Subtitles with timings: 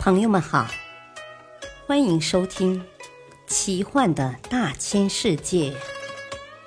[0.00, 0.66] 朋友们好，
[1.86, 2.82] 欢迎收听
[3.46, 5.76] 《奇幻的大千世界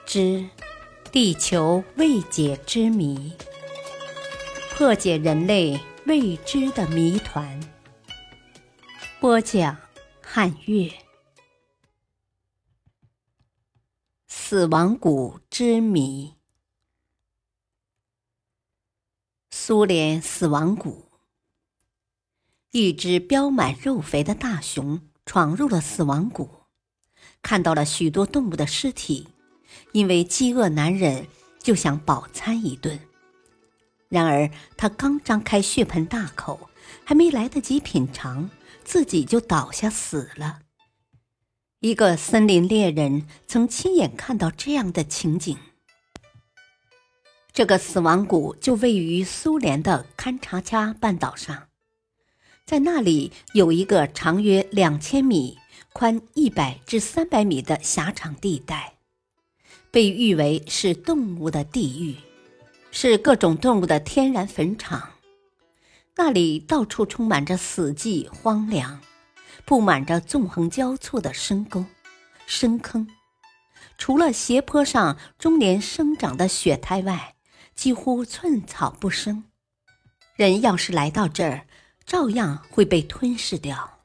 [0.05, 0.47] 之
[1.11, 3.35] 地球未解之谜》，
[4.77, 7.59] 破解人类未知的谜团。
[9.19, 9.77] 播讲：
[10.21, 10.91] 汉月。
[14.27, 16.35] 死亡谷之谜。
[19.49, 21.02] 苏联死亡谷。
[22.75, 26.49] 一只膘满肉肥的大熊闯入了死亡谷，
[27.43, 29.27] 看到了许多动物的尸体，
[29.91, 31.27] 因为饥饿难忍，
[31.61, 32.99] 就想饱餐一顿。
[34.09, 36.71] 然而，他刚张开血盆大口，
[37.03, 38.49] 还没来得及品尝，
[38.83, 40.61] 自己就倒下死了。
[41.81, 45.55] 一个森林猎人曾亲眼看到这样的情景。
[47.51, 51.67] 这个死亡谷就位于苏联的堪察加半岛上。
[52.65, 55.57] 在那里有一个长约两千米、
[55.91, 58.95] 宽一百至三百米的狭长地带，
[59.91, 62.15] 被誉为是动物的地狱，
[62.89, 65.09] 是各种动物的天然坟场。
[66.15, 69.01] 那里到处充满着死寂荒凉，
[69.65, 71.85] 布满着纵横交错的深沟、
[72.45, 73.09] 深坑，
[73.97, 77.35] 除了斜坡上终年生长的雪苔外，
[77.75, 79.43] 几乎寸草不生。
[80.37, 81.67] 人要是来到这儿，
[82.05, 83.99] 照样会被吞噬掉。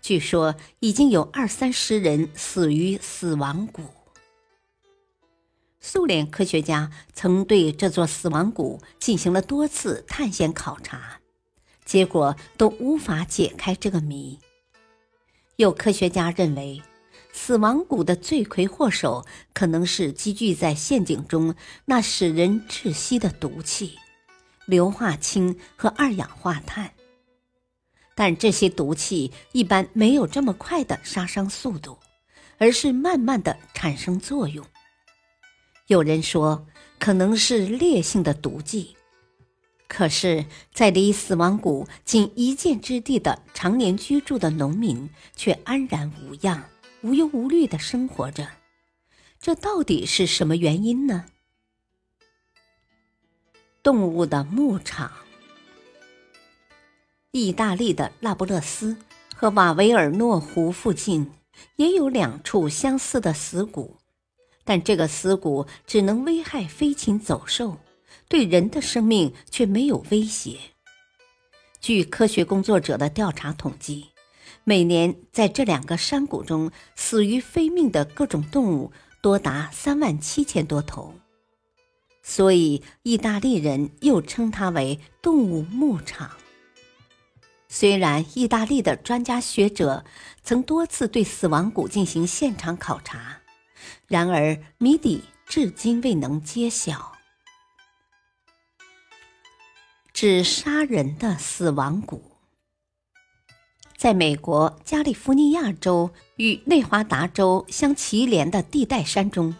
[0.00, 3.82] 据说已经有二三十人死于死亡谷。
[5.80, 11.20] 苏联科学家曾对这座死亡谷进行了多次探险考察，
[11.84, 14.38] 结果都无法解开这个谜。
[15.56, 16.82] 有科学家认为，
[17.32, 23.98] 死亡谷的罪魁祸首可能是积聚在陷阱中那使人窒息的毒气——
[24.66, 26.92] 硫化氢和二氧化碳。
[28.14, 31.98] 但这些毒气一般没有这么快的杀伤速度，
[32.58, 34.64] 而是慢慢的产生作用。
[35.86, 36.66] 有人说
[36.98, 38.96] 可能是烈性的毒剂，
[39.88, 46.64] 可是，在离死亡谷仅一箭之地的常年居住的农民却安然无恙、
[47.02, 48.48] 无忧无虑的生活着。
[49.40, 51.26] 这到底是什么原因呢？
[53.82, 55.10] 动物的牧场。
[57.34, 58.94] 意大利的那不勒斯
[59.34, 61.30] 和瓦维尔诺湖附近
[61.76, 63.96] 也有两处相似的死谷，
[64.64, 67.78] 但这个死谷只能危害飞禽走兽，
[68.28, 70.58] 对人的生命却没有威胁。
[71.80, 74.08] 据科学工作者的调查统计，
[74.62, 81.14] 每年在这两个山谷中死于非命的各种动物多达三万七千多头，
[82.22, 86.30] 所以意大利人又称它为“动物牧场”。
[87.74, 90.04] 虽然意大利的专家学者
[90.44, 93.38] 曾多次对死亡谷进行现场考察，
[94.06, 97.12] 然而谜底至今未能揭晓。
[100.12, 102.22] 指杀人的死亡谷，
[103.96, 109.56] 在美国加利福尼亚州与内华达州相齐连的地带山中，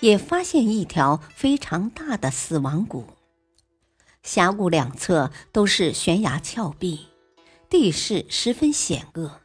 [0.00, 3.06] 也发现一条非常大的死亡谷，
[4.22, 7.06] 峡谷两侧都是悬崖峭壁。
[7.68, 9.40] 地势十分险恶。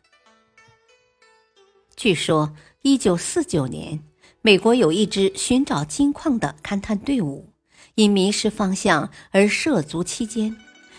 [1.96, 4.04] 据说，一九四九年，
[4.42, 7.54] 美国有一支寻找金矿的勘探队伍，
[7.96, 10.56] 因迷失方向而涉足期间，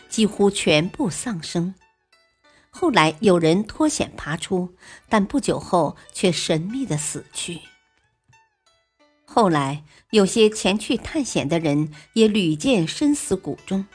[0.09, 1.75] 几乎全部丧生。
[2.71, 4.75] 后来有人脱险爬出，
[5.09, 7.61] 但不久后却神秘的死去。
[9.25, 13.87] 后来有些前去探险的人也屡见身死谷中。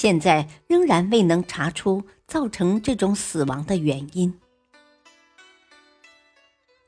[0.00, 4.38] 现在仍然未能查出造成这种死亡的原因。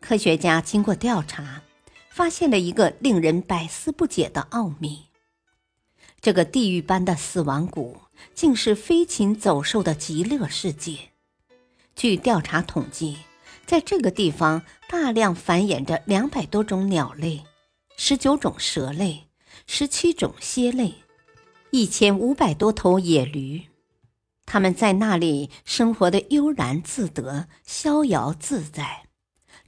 [0.00, 1.60] 科学家经过调查，
[2.08, 5.06] 发现了一个令人百思不解的奥秘：
[6.20, 7.96] 这个地狱般的死亡谷，
[8.32, 10.96] 竟是飞禽走兽的极乐世界。
[11.96, 13.18] 据调查统计，
[13.66, 17.42] 在这个地方大量繁衍着两百多种鸟类、
[17.96, 19.24] 十九种蛇类、
[19.66, 20.94] 十七种蝎类。
[21.72, 23.62] 一千五百多头野驴，
[24.44, 29.04] 他们在那里生活的悠然自得、逍遥自在。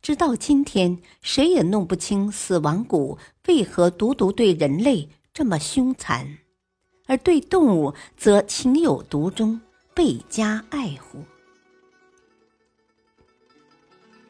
[0.00, 6.38] 直到今天，谁也弄不清死亡谷为何独独对人类这么凶残，
[7.06, 9.60] 而对动物则情有独钟、
[9.94, 11.22] 倍加爱护。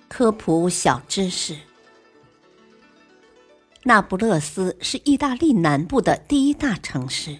[0.08, 1.56] 科普小知识：
[3.84, 7.38] 那不勒斯是意大利南部的第一大城市。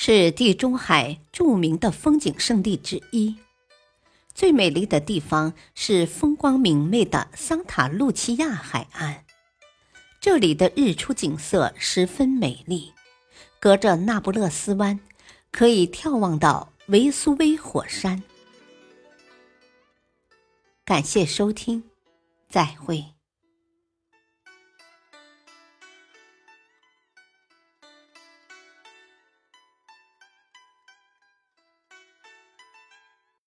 [0.00, 3.34] 是地中海著名的风景胜地之一，
[4.32, 9.24] 最美丽的地方是风光明媚的桑塔露琪亚海岸，
[10.20, 12.92] 这里的日出景色十分美丽，
[13.58, 15.00] 隔着那不勒斯湾，
[15.50, 18.22] 可以眺望到维苏威火山。
[20.84, 21.82] 感谢收听，
[22.48, 23.17] 再会。